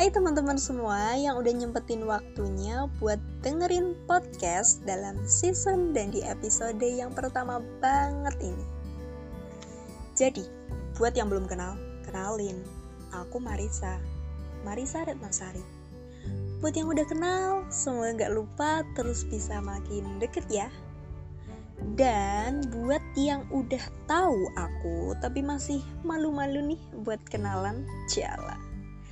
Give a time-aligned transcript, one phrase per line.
[0.00, 6.80] Hai teman-teman semua yang udah nyempetin waktunya buat dengerin podcast dalam season dan di episode
[6.80, 8.64] yang pertama banget ini.
[10.16, 10.48] Jadi,
[10.96, 11.76] buat yang belum kenal,
[12.08, 12.64] kenalin,
[13.12, 14.00] aku Marisa,
[14.64, 15.60] Marisa Retnasari.
[16.64, 20.72] Buat yang udah kenal, semoga gak lupa terus bisa makin deket ya.
[22.00, 28.69] Dan buat yang udah tahu aku tapi masih malu-malu nih buat kenalan, jalan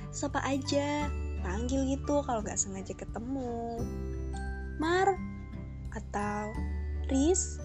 [0.09, 1.05] sapa aja
[1.45, 3.79] panggil gitu kalau nggak sengaja ketemu.
[4.81, 5.15] Mar
[5.93, 6.53] atau
[7.09, 7.61] Riz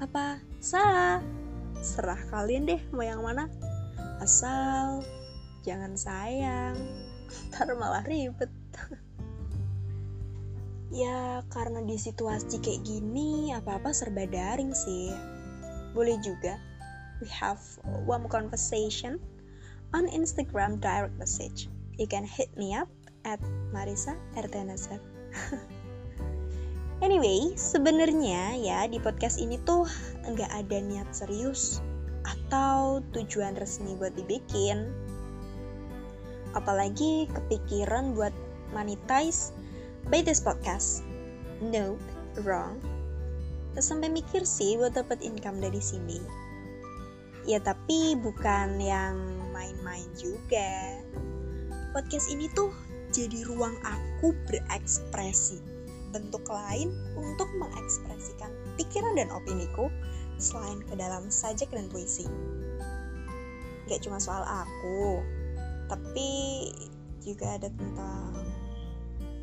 [0.00, 0.40] apa?
[0.60, 1.18] Sa
[1.80, 3.48] serah kalian deh mau yang mana.
[4.20, 5.04] Asal
[5.64, 6.76] jangan sayang
[7.52, 8.52] ntar malah ribet.
[10.86, 15.10] Ya karena di situasi kayak gini apa-apa serba daring sih.
[15.92, 16.56] Boleh juga.
[17.18, 17.58] We have
[18.06, 19.18] one conversation
[19.90, 21.66] on Instagram direct message
[21.96, 22.88] you can hit me up
[23.24, 23.40] at
[23.72, 25.00] Marisa Ertenasar.
[27.06, 29.88] anyway, sebenarnya ya di podcast ini tuh
[30.28, 31.80] nggak ada niat serius
[32.24, 34.92] atau tujuan resmi buat dibikin.
[36.52, 38.32] Apalagi kepikiran buat
[38.72, 39.52] monetize
[40.08, 41.04] by this podcast.
[41.64, 41.96] No,
[42.44, 42.80] wrong.
[43.76, 46.20] Sampai mikir sih buat dapat income dari sini.
[47.44, 49.16] Ya tapi bukan yang
[49.52, 50.96] main-main juga
[51.96, 52.68] podcast ini tuh
[53.08, 55.56] jadi ruang aku berekspresi,
[56.12, 59.88] bentuk lain untuk mengekspresikan pikiran dan opiniku
[60.36, 62.28] selain ke dalam sajak dan puisi.
[63.88, 65.24] Gak cuma soal aku,
[65.88, 66.28] tapi
[67.24, 68.44] juga ada tentang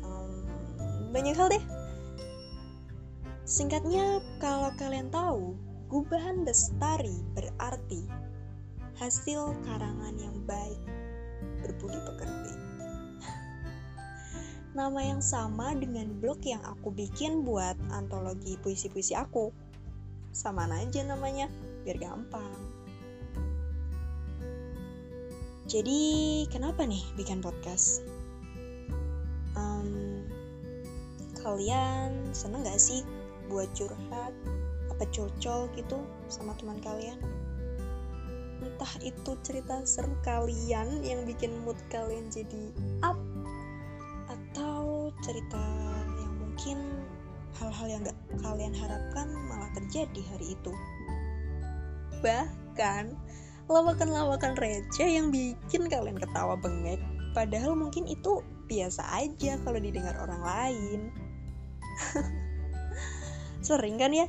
[0.06, 0.46] um,
[1.10, 1.64] banyak hal deh.
[3.42, 5.58] Singkatnya, kalau kalian tahu,
[5.90, 8.06] gubahan bestari berarti
[8.94, 10.78] hasil karangan yang baik
[11.62, 12.52] berbudi pekerti.
[14.74, 19.54] Nama yang sama dengan blog yang aku bikin buat antologi puisi-puisi aku.
[20.34, 21.46] Sama aja namanya,
[21.86, 22.58] biar gampang.
[25.70, 28.02] Jadi, kenapa nih bikin podcast?
[31.44, 33.04] Kalian seneng gak sih
[33.52, 34.32] buat curhat?
[34.88, 36.00] Apa cocok gitu
[36.32, 37.20] sama teman kalian?
[38.74, 42.74] Entah itu cerita seru kalian yang bikin mood kalian jadi
[43.06, 43.14] up
[44.26, 45.62] atau cerita
[46.18, 46.78] yang mungkin
[47.54, 50.74] hal-hal yang gak kalian harapkan malah terjadi hari itu.
[52.18, 53.14] Bahkan
[53.70, 56.98] lawakan-lawakan receh yang bikin kalian ketawa bengek
[57.30, 61.00] padahal mungkin itu biasa aja kalau didengar orang lain.
[63.70, 64.26] Sering kan ya?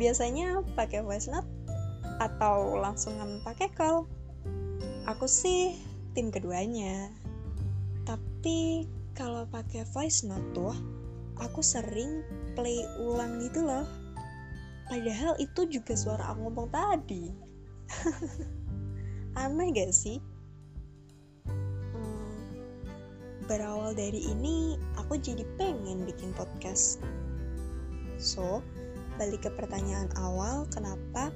[0.00, 1.53] Biasanya pakai voice note
[2.22, 4.06] atau langsung pakai call
[5.04, 5.76] aku sih
[6.16, 7.12] tim keduanya.
[8.04, 8.84] Tapi
[9.16, 10.74] kalau pakai voice note tuh
[11.40, 12.24] aku sering
[12.56, 13.86] play ulang gitu loh.
[14.84, 17.32] Padahal itu juga suara aku ngomong tadi.
[19.40, 20.20] Aneh gak sih?
[21.48, 22.38] Hmm,
[23.48, 27.00] berawal dari ini aku jadi pengen bikin podcast.
[28.20, 28.60] So
[29.16, 31.32] balik ke pertanyaan awal kenapa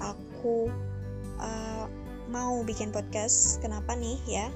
[0.00, 0.70] aku
[1.38, 1.86] uh,
[2.30, 3.60] mau bikin podcast.
[3.60, 4.48] Kenapa nih ya?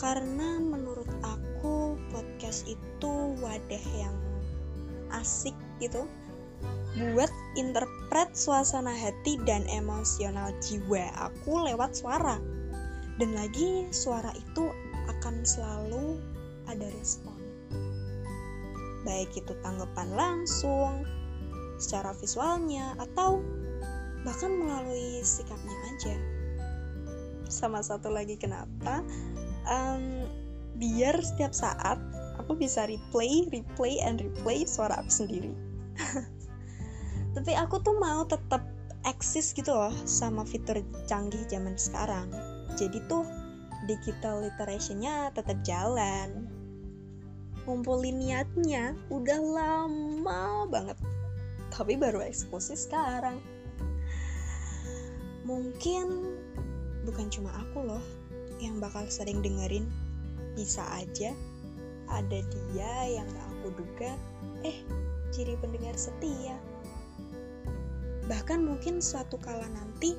[0.00, 3.12] Karena menurut aku podcast itu
[3.44, 4.16] wadah yang
[5.10, 6.06] asik gitu
[6.90, 12.36] buat interpret suasana hati dan emosional jiwa aku lewat suara.
[13.20, 14.64] Dan lagi suara itu
[15.06, 16.16] akan selalu
[16.66, 17.36] ada respon.
[19.04, 21.04] Baik itu tanggapan langsung,
[21.76, 23.44] secara visualnya, atau
[24.24, 26.14] bahkan melalui sikapnya aja.
[27.48, 29.02] Sama satu lagi kenapa?
[29.66, 30.28] Um,
[30.80, 31.98] biar setiap saat
[32.40, 35.52] aku bisa replay replay and replay suara aku sendiri.
[37.36, 38.64] Tapi aku tuh mau tetap
[39.08, 42.28] eksis gitu loh sama fitur canggih zaman sekarang.
[42.76, 43.24] Jadi tuh
[43.88, 46.48] digital literationnya tetap jalan.
[47.64, 50.98] Ngumpulin niatnya udah lama banget.
[51.70, 53.38] Tapi baru eksekusi sekarang
[55.50, 56.06] Mungkin
[57.02, 58.04] bukan cuma aku loh
[58.62, 59.90] yang bakal sering dengerin.
[60.54, 61.34] Bisa aja
[62.06, 64.14] ada dia yang gak aku duga,
[64.62, 64.78] eh
[65.34, 66.54] jadi pendengar setia.
[68.30, 70.14] Bahkan mungkin suatu kala nanti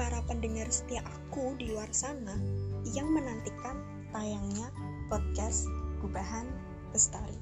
[0.00, 2.32] para pendengar setia aku di luar sana
[2.88, 3.84] yang menantikan
[4.16, 4.72] tayangnya
[5.12, 5.68] podcast
[6.00, 6.48] Gubahan
[6.88, 7.36] Bestari.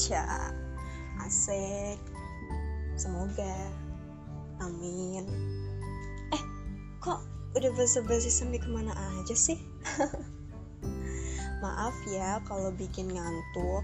[0.00, 0.24] Cia,
[1.20, 2.00] asik.
[2.96, 3.68] Semoga.
[4.58, 5.57] Amin
[6.98, 7.22] kok
[7.54, 9.58] udah basa-basi sampai ke mana aja sih?
[11.62, 13.82] maaf ya kalau bikin ngantuk.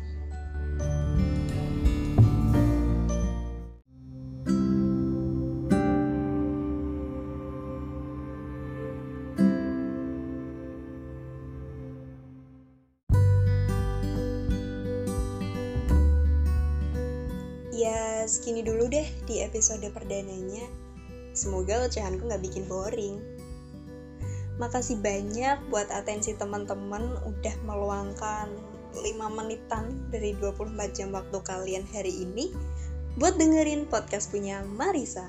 [17.75, 20.84] Ya, segini dulu deh di episode perdananya.
[21.35, 23.19] Semoga ocehanku nggak bikin boring.
[24.57, 28.47] Makasih banyak buat atensi teman-teman udah meluangkan
[28.95, 29.03] 5
[29.35, 32.55] menitan dari 24 jam waktu kalian hari ini
[33.19, 35.27] buat dengerin podcast punya Marisa.